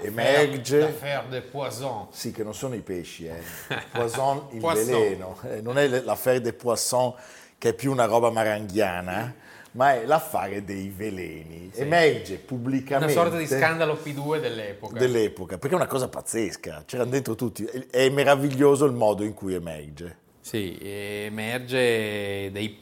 [0.00, 3.42] emerge l'affaire de poisson sì che non sono i pesci eh.
[3.90, 4.84] poisson il poisson.
[4.92, 5.38] veleno.
[5.44, 7.14] Eh, non è l'affaire de poisson
[7.56, 9.34] che è più una roba maranghiana
[9.72, 11.70] ma è l'affare dei veleni.
[11.72, 11.82] Sì.
[11.82, 14.98] emerge pubblicamente una sorta di scandalo P2 dell'epoca.
[14.98, 16.84] dell'epoca perché è una cosa pazzesca.
[16.86, 17.64] C'erano dentro tutti.
[17.64, 22.78] È meraviglioso il modo in cui emerge sì, emerge, dei,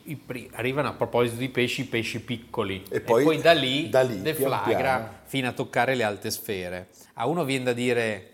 [0.52, 4.22] arrivano a proposito di pesci, pesci piccoli e poi, e poi da lì, da lì
[4.22, 5.10] deflagra pian piano.
[5.24, 6.86] fino a toccare le alte sfere.
[7.14, 8.30] A uno viene da dire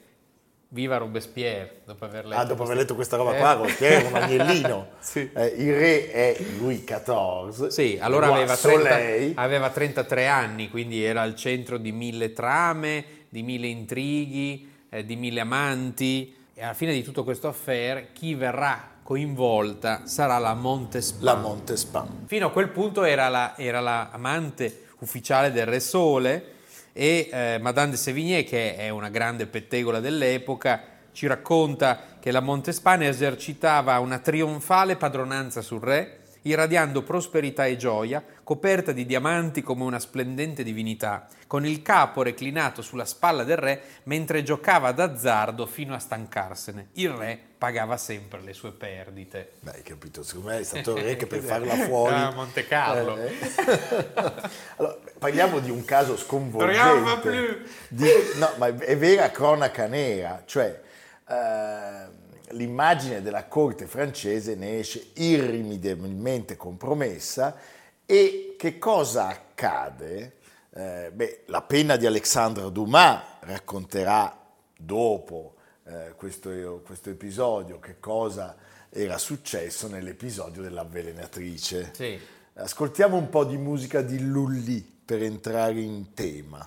[0.68, 3.38] viva Robespierre dopo aver letto, ah, dopo aver letto questa roba eh.
[3.38, 4.88] qua, Robespierre è un agnellino.
[5.00, 5.30] sì.
[5.32, 7.68] eh, il re è Louis XIV.
[7.68, 13.42] Sì, allora aveva, 30, aveva 33 anni, quindi era al centro di mille trame, di
[13.42, 16.36] mille intrighi, eh, di mille amanti.
[16.52, 21.24] E alla fine di tutto questo affair, chi verrà coinvolta sarà la Montespan.
[21.24, 22.24] La Montespan.
[22.26, 26.44] Fino a quel punto era, la, era l'amante ufficiale del Re Sole
[26.92, 32.40] e eh, Madame de Sévigné, che è una grande pettegola dell'epoca, ci racconta che la
[32.40, 39.84] Montespan esercitava una trionfale padronanza sul re irradiando prosperità e gioia, coperta di diamanti come
[39.84, 45.94] una splendente divinità, con il capo reclinato sulla spalla del re mentre giocava d'azzardo fino
[45.94, 46.88] a stancarsene.
[46.94, 49.52] Il re pagava sempre le sue perdite.
[49.60, 52.14] Beh, hai capito, secondo me è stato il re che per farla fuori...
[52.14, 53.16] A Monte Carlo.
[53.16, 54.12] Eh, eh.
[54.76, 57.62] allora, parliamo di un caso sconvolgente.
[57.88, 60.80] Di, no, ma è vera cronaca nera, cioè...
[61.28, 62.20] Eh,
[62.52, 67.56] l'immagine della corte francese ne esce irrimediabilmente compromessa
[68.06, 70.36] e che cosa accade?
[70.74, 74.38] Eh, beh, la penna di Alexandre Dumas racconterà
[74.76, 75.54] dopo
[75.84, 78.56] eh, questo, questo, episodio che cosa
[78.88, 81.90] era successo nell'episodio dell'avvelenatrice.
[81.94, 82.18] Sì.
[82.54, 86.66] Ascoltiamo un po' di musica di Lully per entrare in tema.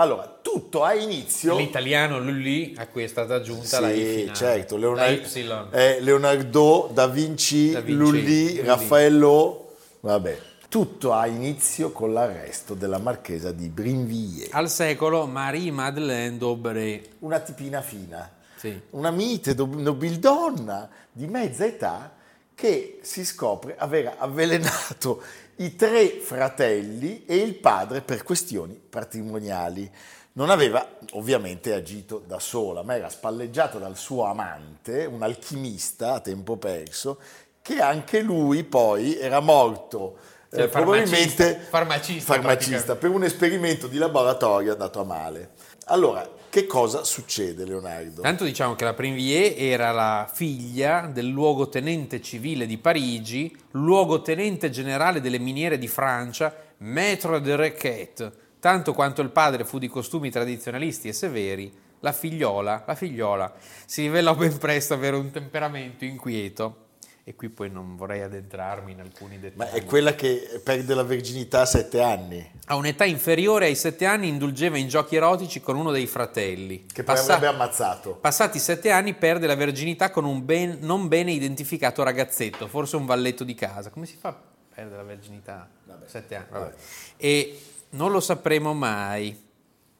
[0.00, 1.56] Allora, tutto ha inizio...
[1.56, 4.34] L'italiano Lully a cui è stata aggiunta sì, la I finale.
[4.34, 10.38] certo, Leonardo, eh, Leonardo da Vinci, da Vinci Lully, Lully, Raffaello, vabbè.
[10.68, 14.52] Tutto ha inizio con l'arresto della marchesa di Brinvilliers.
[14.52, 17.02] Al secolo Marie-Madeleine d'Aubray.
[17.20, 18.80] Una tipina fina, sì.
[18.90, 22.12] una mite nobildonna di mezza età
[22.54, 25.22] che si scopre aver avvelenato
[25.58, 29.90] i tre fratelli e il padre per questioni patrimoniali.
[30.32, 36.20] Non aveva ovviamente agito da sola, ma era spalleggiata dal suo amante, un alchimista a
[36.20, 37.18] tempo perso,
[37.60, 40.16] che anche lui poi era morto
[40.50, 45.50] cioè, eh, probabilmente farmacista, farmacista per un esperimento di laboratorio andato a male.
[45.86, 48.22] Allora, che cosa succede, Leonardo?
[48.22, 55.20] Tanto diciamo che la Prinvier era la figlia del luogotenente civile di Parigi, luogotenente generale
[55.20, 58.32] delle miniere di Francia, maître de requête.
[58.60, 63.52] Tanto quanto il padre fu di costumi tradizionalisti e severi, la figliola, la figliola
[63.84, 66.87] si rivelò ben presto avere un temperamento inquieto
[67.28, 69.58] e qui poi non vorrei addentrarmi in alcuni dettagli.
[69.58, 72.52] Ma è quella che perde la verginità a sette anni.
[72.64, 76.86] A un'età inferiore ai sette anni indulgeva in giochi erotici con uno dei fratelli.
[76.86, 78.14] Che poi Passa- avrebbe ammazzato.
[78.14, 83.04] Passati sette anni perde la verginità con un ben- non bene identificato ragazzetto, forse un
[83.04, 83.90] valletto di casa.
[83.90, 84.36] Come si fa a
[84.74, 85.68] perdere la verginità?
[85.84, 86.08] Vabbè.
[86.08, 86.46] Sette anni.
[86.48, 86.74] Vabbè.
[87.18, 87.60] E
[87.90, 89.44] non lo sapremo mai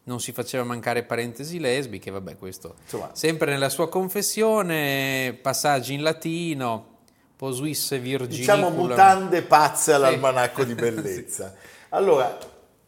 [0.04, 2.76] non si faceva mancare parentesi lesbiche, vabbè questo.
[2.84, 3.10] Insomma.
[3.12, 6.96] Sempre nella sua confessione, passaggi in latino,
[7.38, 8.36] posuisse virginiculum.
[8.36, 10.66] Diciamo mutande pazze all'almanacco sì.
[10.66, 11.54] di bellezza.
[11.54, 11.66] sì.
[11.90, 12.36] Allora,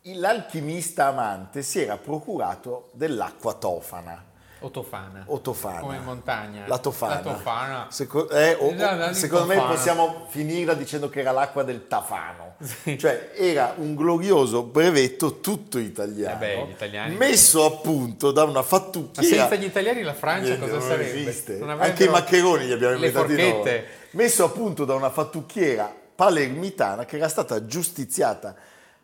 [0.02, 4.25] l'alchimista amante si era procurato dell'acqua tofana.
[4.62, 5.23] O tofana.
[5.27, 5.81] O tofana.
[5.81, 6.65] Come montagna.
[6.67, 7.15] La tofana.
[7.15, 7.87] La tofana.
[7.91, 12.57] Seco- eh, o- la- secondo me possiamo finirla dicendo che era l'acqua del tafano.
[12.99, 16.35] Cioè era un glorioso brevetto tutto italiano.
[16.35, 19.49] Eh beh, italiani- Messo a punto da una Ma fattucchiera.
[19.49, 21.21] senza gli italiani la Francia Niente, cosa non sarebbe?
[21.29, 21.57] esiste.
[21.57, 23.83] Non Anche i maccheroni li abbiamo inventati noi.
[24.11, 28.55] Messo a punto da una fattucchiera palermitana che era stata giustiziata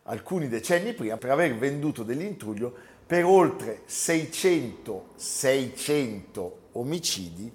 [0.03, 2.73] alcuni decenni prima per aver venduto dell'intruglio
[3.07, 7.51] per oltre 600, 600 omicidi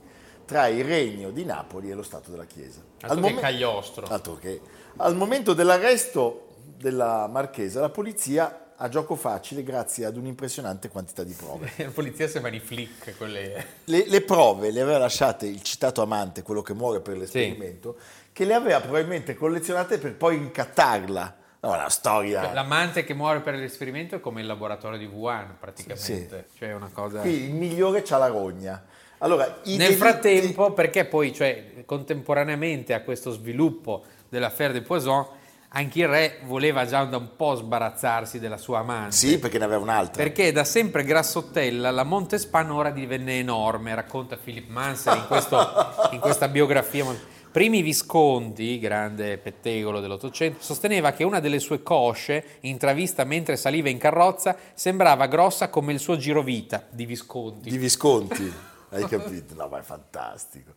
[0.46, 2.80] tra il regno di Napoli e lo Stato della Chiesa.
[3.02, 4.06] Altro che momen- Cagliostro.
[4.06, 4.60] Altro che.
[4.96, 11.34] Al momento dell'arresto della Marchesa, la polizia ha gioco facile grazie ad un'impressionante quantità di
[11.34, 11.70] prove.
[11.78, 13.64] La polizia sembra i flick, quelle...
[13.84, 17.96] Le, le prove le aveva lasciate il citato amante, quello che muore per l'esperimento,
[18.32, 21.36] che le aveva probabilmente collezionate per poi incattarla.
[21.64, 22.52] No, una storia.
[22.52, 26.48] L'amante che muore per l'esperimento è come il laboratorio di Wuhan, praticamente.
[26.58, 27.20] Cioè è una cosa...
[27.20, 28.82] Qui il migliore c'ha la rogna.
[29.18, 35.24] Allora, Nel delitti- frattempo, perché poi, cioè, contemporaneamente a questo sviluppo dell'affaire de Poisson,
[35.68, 39.14] anche il re voleva già da un po' sbarazzarsi della sua amante.
[39.14, 40.20] Sì, perché ne aveva un'altra.
[40.20, 46.18] Perché da sempre grassottella la Montespan ora divenne enorme, racconta Philip Mansell in, questo- in
[46.18, 47.04] questa biografia.
[47.52, 53.98] Primi Visconti, grande pettegolo dell'Ottocento, sosteneva che una delle sue cosce, intravista mentre saliva in
[53.98, 57.68] carrozza, sembrava grossa come il suo girovita di Visconti.
[57.68, 58.50] Di Visconti,
[58.88, 59.54] hai capito?
[59.54, 60.72] No, ma è fantastico.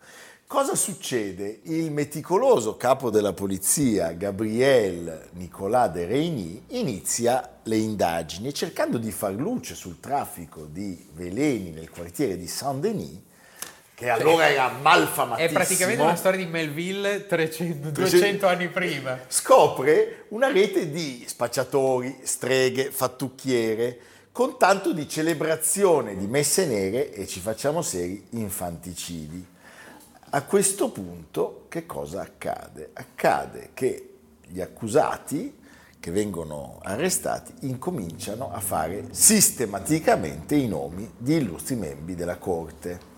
[0.45, 1.61] Cosa succede?
[1.63, 9.11] Il meticoloso capo della polizia, Gabriel Nicolas de Reyny, inizia le indagini e cercando di
[9.11, 13.19] far luce sul traffico di veleni nel quartiere di Saint-Denis,
[13.95, 15.53] che allora era È malfamatissimo.
[15.53, 19.17] praticamente una storia di Melville 300, 200 anni prima.
[19.27, 23.97] scopre una rete di spacciatori, streghe, fattucchiere,
[24.33, 29.53] con tanto di celebrazione di messe nere e ci facciamo seri infanticidi.
[30.31, 32.89] A questo punto che cosa accade?
[32.91, 34.09] Accade che
[34.45, 35.57] gli accusati
[35.97, 43.13] che vengono arrestati incominciano a fare sistematicamente i nomi di illustri membri della corte.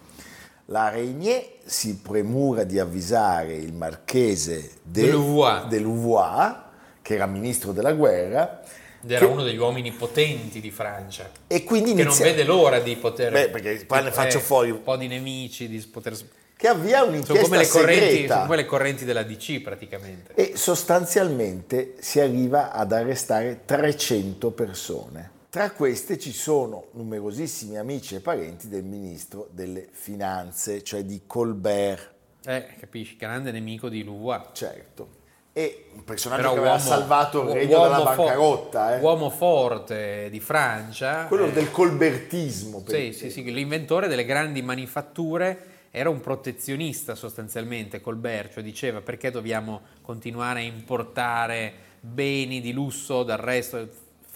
[0.69, 5.65] La Régnier si premura di avvisare il marchese de, De Louvois.
[5.67, 6.55] de Louvois,
[7.01, 8.63] che era ministro della guerra,
[9.01, 11.29] Ed era che- uno degli uomini potenti di Francia.
[11.47, 13.31] e quindi Che non inizia, vede l'ora di poter...
[13.31, 16.17] Beh, perché poi ne faccio fuori- Un po' di nemici, di poter...
[16.57, 18.33] che avvia Sono un'inchiesta come, le correnti, segreta.
[18.33, 20.33] sono come le correnti della DC praticamente.
[20.35, 25.31] e sostanzialmente si arriva ad arrestare 300 persone.
[25.49, 32.15] Tra queste ci sono numerosissimi amici e parenti del ministro delle finanze, cioè di Colbert,
[32.45, 34.41] Eh, capisci, grande nemico di Louvois.
[34.51, 35.15] certo.
[35.53, 39.01] E un personaggio Però che aveva uomo, salvato il regno dalla bancarotta, eh.
[39.01, 41.25] Uomo forte di Francia.
[41.27, 42.81] quello eh, del colbertismo.
[42.81, 49.01] per Sì, sì, sì, l'inventore delle grandi manifatture era un protezionista sostanzialmente, Colbert, cioè diceva
[49.01, 53.87] perché dobbiamo continuare a importare beni di lusso dal resto,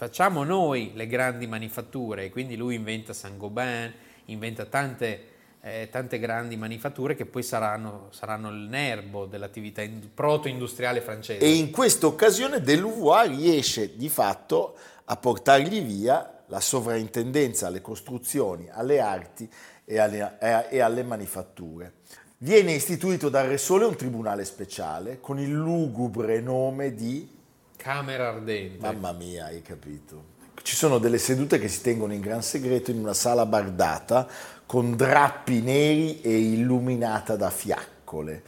[0.02, 3.94] facciamo noi le grandi manifatture e quindi lui inventa Saint-Gobain,
[4.26, 5.26] inventa tante,
[5.62, 11.46] eh, tante grandi manifatture che poi saranno, saranno il nervo dell'attività in- proto-industriale francese.
[11.46, 14.76] E in questa occasione De Louvois riesce di fatto
[15.06, 19.48] a portargli via la sovrintendenza alle costruzioni, alle arti
[19.86, 21.94] e alle, e alle manifatture.
[22.40, 27.38] Viene istituito dal Re Sole un tribunale speciale con il lugubre nome di...
[27.82, 28.78] Camera ardente.
[28.80, 30.40] Mamma mia, hai capito.
[30.62, 34.28] Ci sono delle sedute che si tengono in gran segreto in una sala bardata
[34.68, 38.44] con drappi neri e illuminata da fiaccole.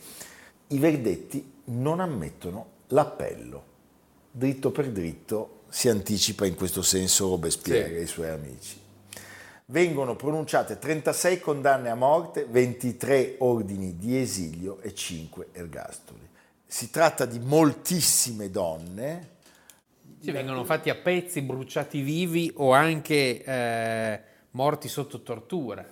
[0.67, 3.63] I verdetti non ammettono l'appello.
[4.29, 7.95] Dritto per dritto si anticipa in questo senso Robespierre Sì.
[7.95, 8.79] e i suoi amici.
[9.65, 16.29] Vengono pronunciate 36 condanne a morte, 23 ordini di esilio e 5 ergastoli.
[16.73, 19.29] Si tratta di moltissime donne,
[20.19, 25.85] Sì, vengono fatti a pezzi, bruciati vivi o anche eh, morti sotto tortura.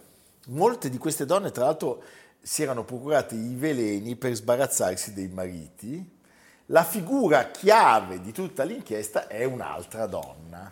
[0.47, 2.01] Molte di queste donne, tra l'altro,
[2.41, 6.17] si erano procurate i veleni per sbarazzarsi dei mariti.
[6.65, 10.71] La figura chiave di tutta l'inchiesta è un'altra donna.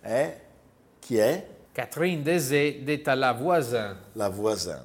[0.00, 0.40] Eh?
[0.98, 1.48] Chi è?
[1.70, 3.96] Catherine Desé, detta la voisin.
[4.14, 4.82] La Voisin,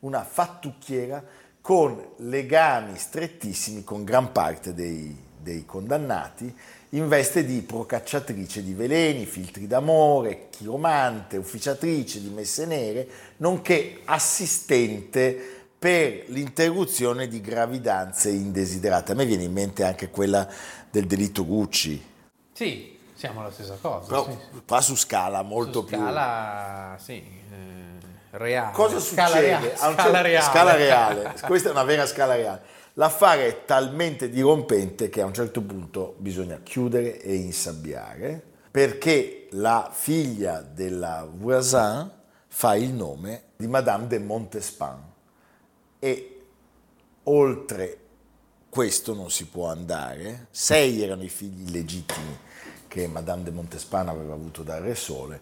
[0.00, 1.24] una fattucchiera
[1.62, 6.54] con legami strettissimi con gran parte dei, dei condannati,
[6.90, 15.60] in veste di procacciatrice di veleni, filtri d'amore, chiromante, ufficiatrice di messe nere, nonché assistente
[15.78, 19.12] per l'interruzione di gravidanze indesiderate.
[19.12, 20.46] A me viene in mente anche quella
[20.90, 22.10] del delitto Gucci.
[22.52, 22.92] Sì,
[23.22, 24.08] Siamo alla stessa cosa.
[24.08, 24.36] Però sì.
[24.66, 25.96] qua su scala molto su più...
[25.96, 28.72] Scala, sì, eh, reale.
[28.72, 29.46] Cosa scala succede?
[29.48, 30.44] Reale, A un scala certo- reale.
[30.44, 31.34] scala reale.
[31.46, 32.60] Questa è una vera scala reale.
[32.94, 39.90] L'affare è talmente dirompente che a un certo punto bisogna chiudere e insabbiare perché la
[39.92, 42.10] figlia della Voisin
[42.48, 45.02] fa il nome di Madame de Montespan
[45.98, 46.42] e
[47.24, 47.96] oltre
[48.68, 50.48] questo non si può andare.
[50.50, 52.38] Sei erano i figli legittimi
[52.88, 55.40] che Madame de Montespan aveva avuto dal Re Sole.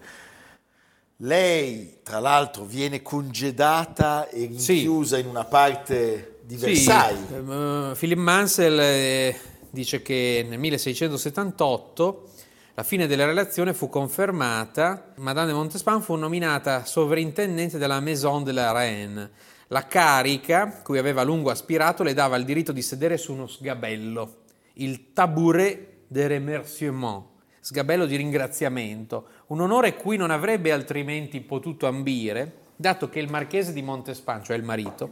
[1.22, 7.26] Lei, tra l'altro, viene congedata e rinchiusa in una parte di Versailles.
[7.28, 12.28] Sì, ehm, Philip Mansell eh, dice che nel 1678
[12.72, 18.52] la fine della relazione fu confermata, Madame de Montespan fu nominata sovrintendente della Maison de
[18.52, 19.30] la Reine.
[19.66, 23.46] La carica, cui aveva a lungo aspirato, le dava il diritto di sedere su uno
[23.46, 24.36] sgabello,
[24.74, 27.24] il tabouret de remerciement,
[27.60, 33.72] sgabello di ringraziamento, un onore cui non avrebbe altrimenti potuto ambire, dato che il marchese
[33.72, 35.10] di Montespan, cioè il marito,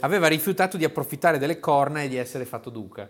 [0.00, 3.08] aveva rifiutato di approfittare delle corna e di essere fatto duca.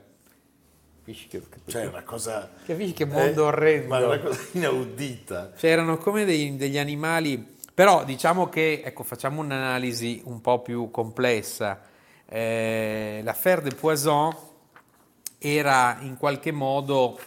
[0.99, 2.50] Capisci che, Cioè, è una cosa...
[2.64, 3.88] capisci che mondo orrendo?
[3.88, 5.52] Ma è una cosa inaudita.
[5.56, 7.56] Cioè, erano come dei- degli animali.
[7.72, 11.80] Però diciamo che, ecco, facciamo un'analisi un po' più complessa.
[12.26, 14.34] Eh, l'affaire de Poisson
[15.38, 17.18] era in qualche modo,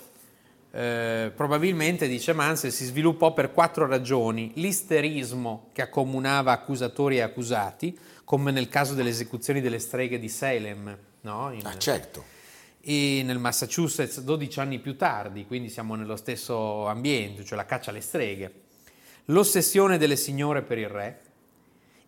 [0.75, 4.51] eh, probabilmente, dice Mansell, si sviluppò per quattro ragioni.
[4.55, 10.97] L'isterismo che accomunava accusatori e accusati, come nel caso delle esecuzioni delle streghe di Salem,
[11.21, 11.51] no?
[11.53, 12.23] In- Ah, certo.
[12.81, 17.91] e nel Massachusetts 12 anni più tardi, quindi siamo nello stesso ambiente, cioè la caccia
[17.91, 18.53] alle streghe.
[19.25, 21.19] L'ossessione delle signore per il re,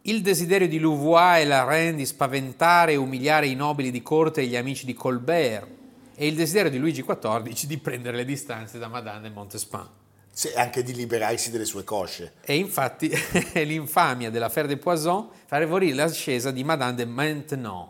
[0.01, 4.41] il desiderio di Louvois e la Reine di spaventare e umiliare i nobili di corte
[4.41, 5.67] e gli amici di Colbert
[6.15, 9.87] e il desiderio di Luigi XIV di prendere le distanze da Madame de Montespan.
[10.31, 12.33] Sì, anche di liberarsi delle sue cosce.
[12.41, 13.09] E infatti
[13.63, 17.89] l'infamia dell'affaire de Poisson favorì l'ascesa di Madame de Maintenon,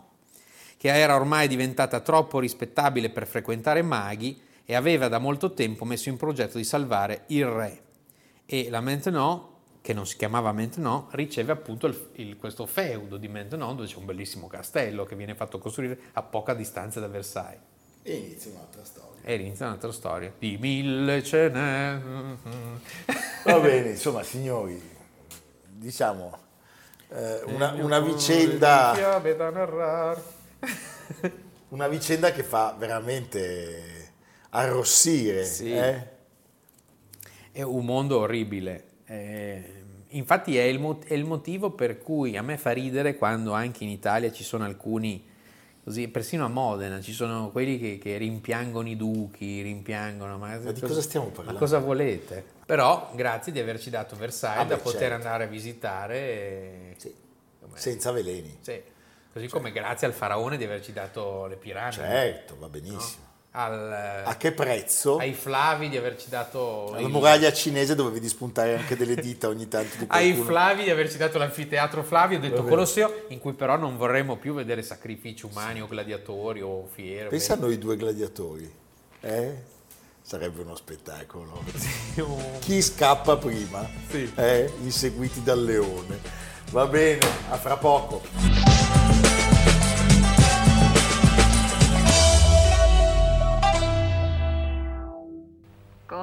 [0.76, 6.08] che era ormai diventata troppo rispettabile per frequentare maghi e aveva da molto tempo messo
[6.08, 7.82] in progetto di salvare il re.
[8.46, 13.26] E la Maintenon, che non si chiamava Maintenon, riceve appunto il- il- questo feudo di
[13.28, 17.60] Maintenon dove c'è un bellissimo castello che viene fatto costruire a poca distanza da Versailles.
[18.08, 19.20] E inizia un'altra storia.
[19.24, 20.32] E inizia un'altra storia.
[20.38, 21.98] Di mille ce n'è.
[23.44, 24.80] Va bene, insomma, signori,
[25.72, 26.38] diciamo,
[27.08, 28.92] eh, una, una vicenda,
[31.70, 34.12] una vicenda che fa veramente
[34.50, 35.44] arrossire.
[35.44, 35.72] Sì.
[35.72, 36.08] eh?
[37.50, 38.84] È un mondo orribile.
[39.06, 43.82] Eh, infatti è il, è il motivo per cui a me fa ridere quando anche
[43.82, 45.34] in Italia ci sono alcuni,
[45.86, 50.36] così, persino a Modena, ci sono quelli che, che rimpiangono i duchi, rimpiangono...
[50.36, 51.52] Ma, Ma di cosa stiamo parlando?
[51.52, 52.44] Ma cosa volete?
[52.66, 55.14] Però grazie di averci dato Versailles Ah, da beh, poter certo.
[55.14, 56.16] andare a visitare.
[56.18, 57.14] e- Sì,
[57.74, 58.58] senza veleni.
[58.62, 58.82] sì.
[59.32, 61.94] Così come grazie al faraone di averci dato le piramidi.
[62.02, 63.25] Certo, va benissimo.
[63.56, 65.16] Al- A che prezzo?
[65.16, 66.88] ai Flavi di averci dato...
[66.92, 70.34] Alla il- muraglia cinese dovevi dispuntare anche delle dita ogni tanto ai.
[70.34, 72.62] Flavi di averci dato l'anfiteatro Flavio, detto.
[72.64, 77.28] Colosseo, in cui però non vorremmo più vedere sacrifici umani o gladiatori o fiere.
[77.28, 78.70] Pensa a noi due gladiatori.
[79.20, 79.54] Eh?
[80.20, 81.62] Sarebbe uno spettacolo.
[82.60, 83.88] Chi scappa prima?
[84.10, 84.30] Sì.
[84.34, 84.70] Eh?
[84.82, 86.18] Inseguiti dal leone.
[86.72, 88.65] Va bene, a fra poco.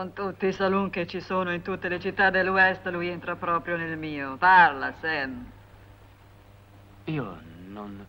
[0.04, 3.78] Con tutti i saloon che ci sono in tutte le città dell'West, lui entra proprio
[3.78, 4.36] nel mio.
[4.36, 5.50] Parla, Sam.
[7.06, 8.06] Io non...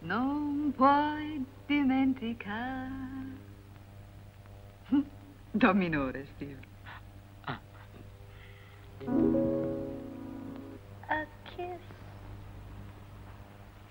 [0.00, 2.90] Non puoi dimenticare.
[5.52, 6.58] Do minore, Steve.
[11.06, 11.78] A kiss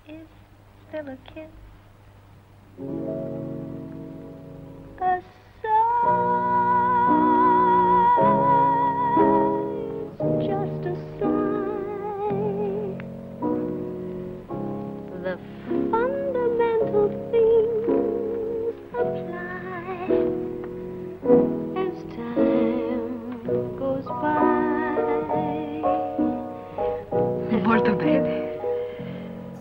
[0.04, 0.26] is
[0.88, 1.48] still a kiss.
[5.00, 5.22] A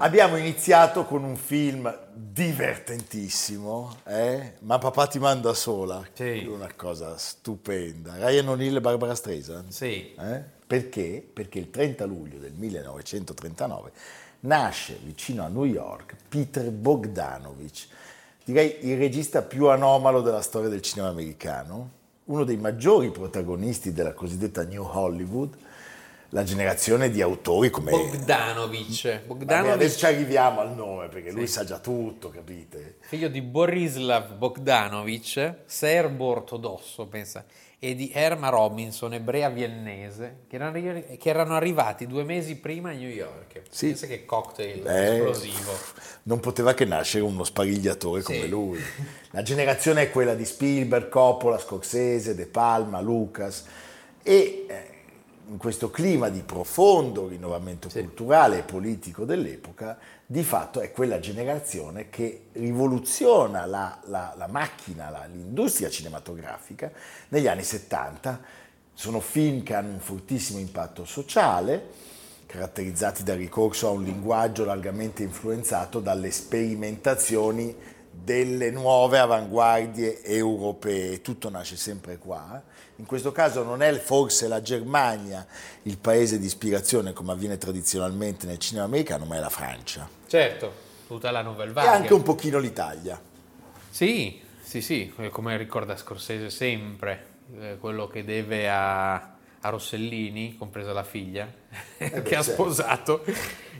[0.07, 4.53] Abbiamo iniziato con un film divertentissimo, eh?
[4.59, 6.01] ma papà ti manda sola.
[6.13, 6.47] Sì.
[6.49, 8.15] Una cosa stupenda.
[8.15, 9.67] Ryan O'Neill e Barbara Streisand.
[9.67, 10.13] Sì.
[10.15, 10.41] Eh?
[10.65, 11.29] Perché?
[11.33, 13.91] Perché il 30 luglio del 1939
[14.41, 17.89] nasce vicino a New York Peter Bogdanovich,
[18.45, 21.89] direi il regista più anomalo della storia del cinema americano,
[22.23, 25.53] uno dei maggiori protagonisti della cosiddetta New Hollywood,
[26.29, 29.21] la generazione di autori come Bogdanovich.
[29.25, 29.73] Bogdanovich.
[29.73, 31.35] adesso ci arriviamo al nome perché sì.
[31.35, 32.97] lui sa già tutto, capite?
[33.01, 37.45] Figlio di Borislav Bogdanovich, serbo ortodosso, pensa,
[37.79, 42.93] e di Erma Robinson, ebrea viennese, che erano, che erano, arrivati due mesi prima a
[42.93, 43.61] New York.
[43.69, 43.87] Sì.
[43.87, 45.71] Pensa che cocktail eh, esplosivo.
[46.23, 48.25] Non poteva che nascere uno sparigliatore sì.
[48.25, 48.79] come lui.
[49.31, 53.65] La generazione è quella di Spielberg, Coppola, Scorsese, De Palma, Lucas
[54.23, 54.65] e...
[54.67, 54.95] Eh,
[55.49, 57.99] in questo clima di profondo rinnovamento sì.
[57.99, 65.09] culturale e politico dell'epoca, di fatto è quella generazione che rivoluziona la, la, la macchina,
[65.09, 66.91] la, l'industria cinematografica
[67.29, 68.41] negli anni 70.
[68.93, 72.05] Sono film che hanno un fortissimo impatto sociale,
[72.45, 77.75] caratterizzati dal ricorso a un linguaggio largamente influenzato dalle sperimentazioni
[78.23, 81.21] delle nuove avanguardie europee.
[81.21, 82.61] Tutto nasce sempre qua
[82.99, 85.45] in questo caso non è forse la Germania
[85.83, 90.09] il paese di ispirazione come avviene tradizionalmente nel cinema americano, ma è la Francia.
[90.25, 90.73] Certo,
[91.05, 91.91] tutta la Nouvelle Vague.
[91.91, 93.21] E anche un pochino l'Italia.
[93.89, 97.25] Sì, sì, sì, come ricorda Scorsese sempre,
[97.59, 101.51] eh, quello che deve a, a, Rossellini, compresa la figlia,
[101.97, 102.63] eh beh, che ha certo.
[102.63, 103.23] sposato.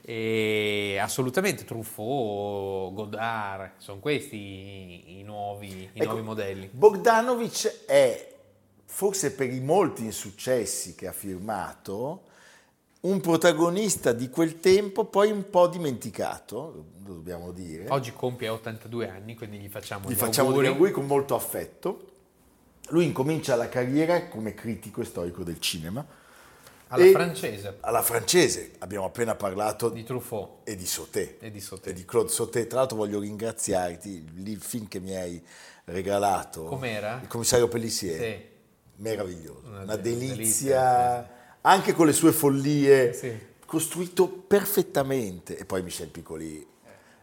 [0.02, 6.70] E assolutamente Truffaut, Godard, sono questi i, i, nuovi, i ecco, nuovi modelli.
[6.72, 8.36] Bogdanovich è
[8.86, 12.24] forse per i molti insuccessi che ha firmato,
[13.02, 17.86] un protagonista di quel tempo poi un po' dimenticato, lo dobbiamo dire.
[17.90, 20.68] Oggi compie 82 anni, quindi gli facciamo gli, gli facciamo auguri.
[20.68, 22.16] auguri con molto affetto.
[22.90, 26.06] Lui incomincia la carriera come critico e storico del cinema.
[26.90, 27.78] Alla francese.
[27.82, 31.38] Alla francese, abbiamo appena parlato di Truffaut e di Sauté.
[31.40, 31.90] E di, Sauté.
[31.90, 32.66] E di Claude Sauté.
[32.68, 35.44] Tra l'altro voglio ringraziarti, il film che mi hai
[35.86, 36.64] regalato.
[36.64, 37.20] Com'era?
[37.22, 38.20] Il commissario Pellissier.
[38.20, 38.56] Sì
[38.98, 41.30] meraviglioso, una, una delizia, delizia sì.
[41.62, 43.38] anche con le sue follie, sì.
[43.66, 45.58] costruito perfettamente.
[45.58, 46.66] E poi Michel Piccoli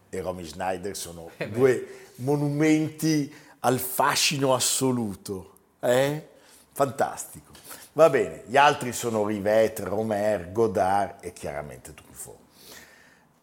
[0.08, 5.52] e Romy Schneider sono eh due monumenti al fascino assoluto.
[5.84, 6.28] Eh?
[6.72, 7.52] Fantastico.
[7.92, 12.38] Va bene, gli altri sono Rivette, Romer, Godard e chiaramente Truffaut.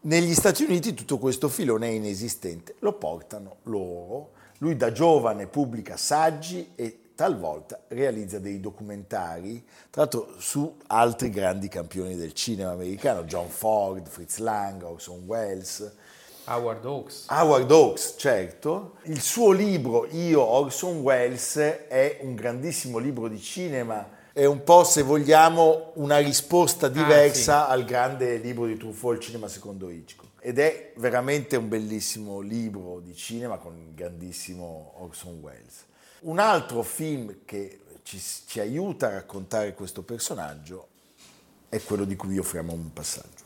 [0.00, 4.32] Negli Stati Uniti tutto questo filone è inesistente, lo portano loro.
[4.58, 11.68] Lui da giovane pubblica saggi e talvolta realizza dei documentari, tra l'altro su altri grandi
[11.68, 15.92] campioni del cinema americano, John Ford, Fritz Lang, Orson Welles.
[16.52, 17.24] Howard Hawks.
[17.28, 18.96] Howard Hawks, certo.
[19.04, 24.20] Il suo libro, Io, Orson Welles, è un grandissimo libro di cinema.
[24.34, 27.72] È un po', se vogliamo, una risposta diversa ah, sì.
[27.72, 30.44] al grande libro di Truffaut, Il cinema secondo Hitchcock.
[30.44, 35.86] Ed è veramente un bellissimo libro di cinema con il grandissimo Orson Welles.
[36.20, 40.88] Un altro film che ci, ci aiuta a raccontare questo personaggio
[41.68, 43.41] è quello di cui vi offriamo un passaggio.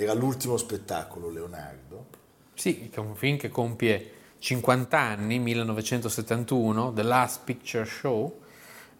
[0.00, 2.06] Era l'ultimo spettacolo, Leonardo.
[2.54, 8.40] Sì, che è un film che compie 50 anni, 1971, The Last Picture Show,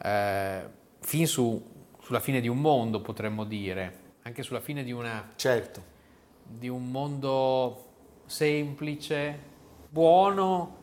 [0.02, 0.60] eh,
[0.98, 1.64] film su,
[2.02, 5.30] sulla fine di un mondo, potremmo dire, anche sulla fine di una...
[5.36, 5.96] Certo.
[6.42, 7.84] Di un mondo
[8.26, 9.38] semplice,
[9.88, 10.78] buono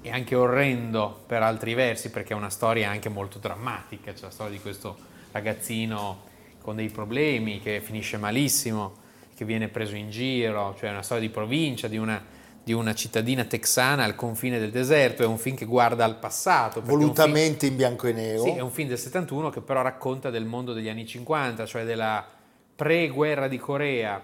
[0.00, 4.30] e anche orrendo per altri versi, perché è una storia anche molto drammatica, c'è la
[4.30, 4.96] storia di questo
[5.32, 6.22] ragazzino
[6.60, 9.02] con dei problemi che finisce malissimo,
[9.36, 12.24] che viene preso in giro, cioè una storia di provincia, di una,
[12.64, 16.80] di una cittadina texana al confine del deserto, è un film che guarda al passato.
[16.80, 18.42] Volutamente film, in bianco e nero.
[18.42, 21.84] Sì, è un film del 71 che però racconta del mondo degli anni 50, cioè
[21.84, 22.26] della
[22.74, 24.22] pre-guerra di Corea,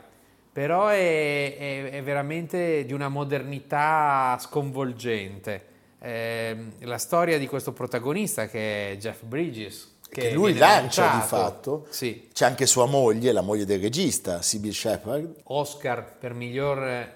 [0.50, 5.66] però è, è, è veramente di una modernità sconvolgente.
[6.00, 11.16] Eh, la storia di questo protagonista che è Jeff Bridges, che, che lui lancia lanciato.
[11.16, 12.28] di fatto, sì.
[12.34, 15.36] c'è anche sua moglie, la moglie del regista, Sybil Shepard.
[15.44, 17.08] Oscar per miglior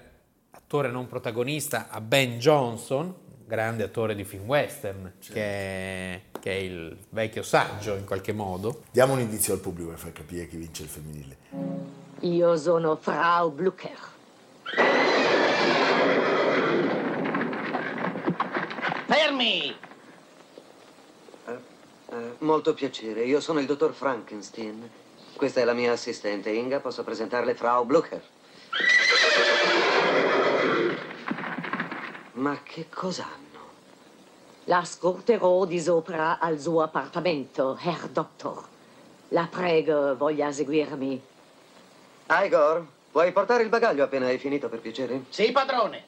[0.49, 3.13] attore non protagonista a Ben Johnson,
[3.45, 5.33] grande attore di film western, certo.
[5.33, 8.81] che, è, che, è, il vecchio saggio in qualche modo.
[8.89, 11.37] Diamo un indizio al pubblico per far capire chi vince il femminile.
[12.21, 14.15] Io sono Frau Blucher.
[19.05, 19.85] Fermi!
[22.07, 24.89] Uh, uh, molto piacere, io sono il dottor Frankenstein.
[25.35, 28.21] Questa è la mia assistente, Inga, posso presentarle Frau Blucher.
[32.33, 33.45] Ma che cos'hanno?
[34.65, 38.63] La scorterò di sopra al suo appartamento, Herr Doctor.
[39.29, 41.21] La prego, voglia seguirmi.
[42.29, 42.85] Igor,
[43.17, 45.23] Puoi portare il bagaglio appena hai finito, per piacere?
[45.29, 46.03] Sì, padrone.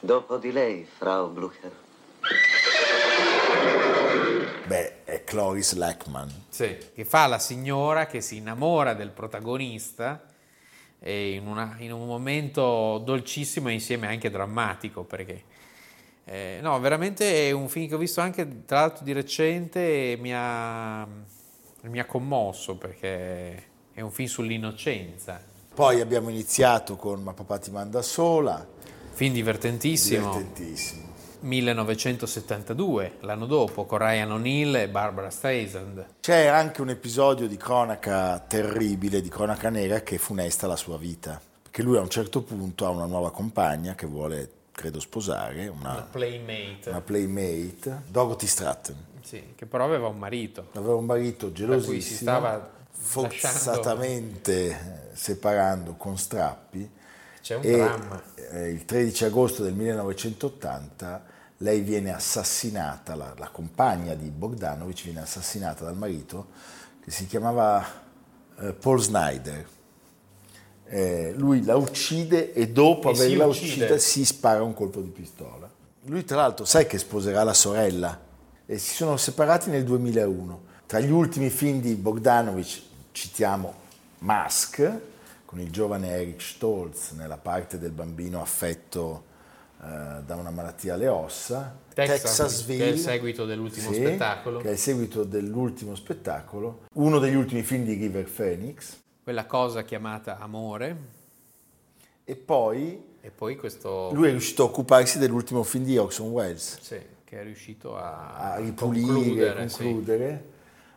[0.00, 1.70] Dopo di lei, Frau Blucher.
[4.64, 6.28] Beh, è Cloris Lackman.
[6.48, 10.24] Sì, che fa la signora che si innamora del protagonista
[10.98, 15.44] e in, una- in un momento dolcissimo e insieme anche drammatico perché
[16.24, 20.16] eh, no, veramente è un film che ho visto anche tra l'altro di recente e
[20.16, 21.06] mi ha,
[21.82, 25.40] mi ha commosso perché è un film sull'innocenza,
[25.72, 28.66] Poi abbiamo iniziato con Ma papà ti manda sola,
[29.12, 30.28] film divertentissimo.
[30.32, 31.09] divertentissimo.
[31.40, 36.06] 1972, l'anno dopo, con Ryan O'Neill e Barbara Streisand.
[36.20, 41.40] C'è anche un episodio di cronaca terribile, di cronaca nera, che funesta la sua vita.
[41.62, 45.92] Perché lui a un certo punto ha una nuova compagna che vuole, credo, sposare, Una
[45.92, 48.96] una, playmate, una playmate, Dorothy Stratton.
[49.22, 50.68] sì, che però aveva un marito.
[50.72, 56.98] Aveva un marito cui si gelosissimo, stava forzatamente eh, separando con strappi.
[57.42, 58.22] C'è un e dramma.
[58.52, 61.24] eh, il 13 agosto del 1980
[61.58, 66.46] lei viene assassinata, la, la compagna di Bogdanovich viene assassinata dal marito
[67.04, 67.84] che si chiamava
[68.60, 69.66] eh, Paul Snyder.
[70.86, 73.84] Eh, lui la uccide e dopo E si averla uccide.
[73.84, 75.70] uccisa si spara un colpo di pistola.
[76.04, 78.18] Lui tra l'altro sai che sposerà la sorella
[78.66, 80.62] e si sono separati nel 2001.
[80.86, 83.74] Tra gli ultimi film di Bogdanovich citiamo
[84.20, 85.00] Mask
[85.50, 89.24] con il giovane Eric Stoltz nella parte del bambino affetto
[89.82, 94.60] eh, da una malattia alle ossa, Texas, Texasville, che è il seguito dell'ultimo sì, spettacolo.
[94.60, 99.82] che è il seguito dell'ultimo spettacolo, uno degli ultimi film di River Phoenix Quella cosa
[99.82, 100.96] chiamata amore
[102.22, 106.78] e poi e poi questo lui è riuscito a occuparsi dell'ultimo film di Orson Welles.
[106.80, 109.82] sì, che è riuscito a, a ripulire, concludere, sì.
[109.82, 110.44] concludere.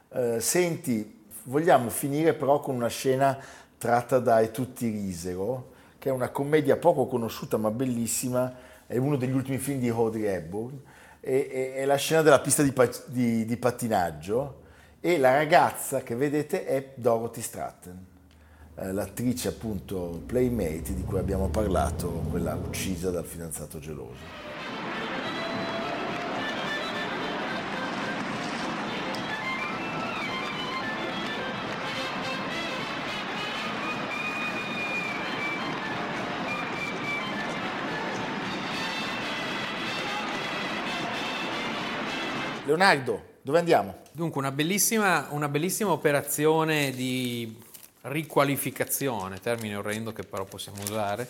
[0.09, 3.37] Eh, senti, vogliamo finire però con una scena
[3.83, 8.53] tratta da E tutti risero, che è una commedia poco conosciuta ma bellissima,
[8.87, 10.79] è uno degli ultimi film di Audrey Hepburn,
[11.19, 12.73] e- è la scena della pista di,
[13.07, 14.61] di- di pattinaggio
[15.01, 18.05] e la ragazza che vedete è Dorothy Stratton,
[18.75, 24.52] eh, l'attrice appunto Playmate di cui abbiamo parlato, quella uccisa dal fidanzato geloso.
[42.65, 43.95] Leonardo, dove andiamo?
[44.11, 47.55] Dunque, una bellissima, una bellissima operazione di
[48.01, 51.29] riqualificazione, termine orrendo che però possiamo usare,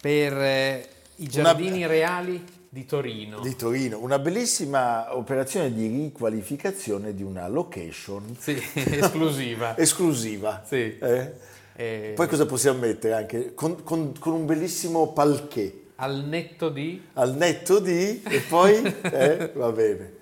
[0.00, 3.40] per eh, i giardini reali di Torino.
[3.40, 9.76] Di Torino, una bellissima operazione di riqualificazione di una location Sì, esclusiva.
[9.76, 10.62] esclusiva.
[10.66, 10.96] Sì.
[10.98, 11.32] Eh?
[11.74, 13.54] Eh, Poi cosa possiamo mettere anche?
[13.54, 19.50] Con, con- con un bellissimo palquet al netto di al netto di e poi eh,
[19.54, 20.20] va bene.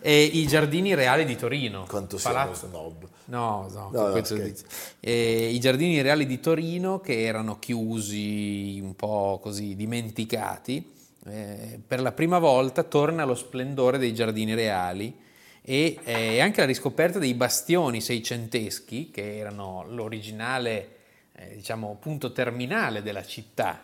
[0.00, 1.84] E i giardini reali di Torino.
[1.88, 3.08] Quanto Palazzo- snob.
[3.26, 4.54] No, no, No, no, dice.
[5.00, 10.92] Eh, i giardini reali di Torino che erano chiusi, un po' così dimenticati,
[11.26, 15.24] eh, per la prima volta torna lo splendore dei giardini reali
[15.62, 20.90] e eh, anche la riscoperta dei bastioni seicenteschi che erano l'originale
[21.34, 23.82] eh, diciamo, punto terminale della città.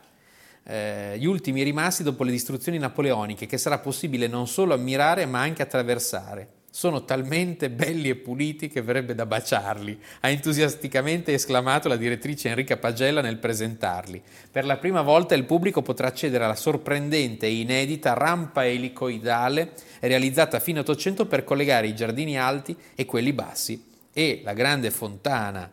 [0.65, 5.41] Eh, gli ultimi rimasti dopo le distruzioni napoleoniche che sarà possibile non solo ammirare ma
[5.41, 6.49] anche attraversare.
[6.71, 12.79] Sono talmente belli e puliti che verrebbe da baciarli, ha entusiasticamente esclamato la direttrice Enrica
[12.79, 14.23] Pagella nel presentarli.
[14.51, 20.57] Per la prima volta il pubblico potrà accedere alla sorprendente e inedita rampa elicoidale realizzata
[20.57, 25.71] a fine 800 per collegare i giardini alti e quelli bassi e la grande fontana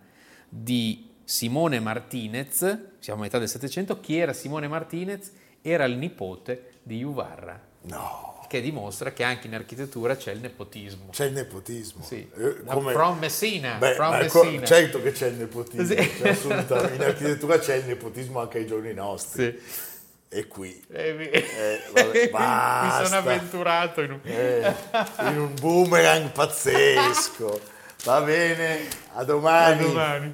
[0.50, 5.32] di Simone Martinez, siamo a metà del Settecento, chi era Simone Martinez?
[5.62, 11.10] Era il nipote di Juvarra, No, che dimostra che anche in architettura c'è il nepotismo.
[11.12, 12.04] c'è il nepotismo.
[12.04, 12.30] Sì.
[12.38, 14.66] Eh, La- from Messina, Beh, from ma co- Messina.
[14.66, 16.28] certo che c'è il nepotismo, Sì.
[16.28, 16.96] assolutamente.
[16.96, 19.60] in architettura c'è il nepotismo anche ai giorni nostri.
[19.62, 19.88] Sì.
[20.32, 21.30] E qui Eh, mi-
[21.92, 24.20] vabbè, mi sono avventurato in un...
[24.24, 24.76] eh,
[25.32, 27.60] in un boomerang pazzesco.
[28.04, 29.84] Va bene, a domani.
[29.84, 30.34] A domani.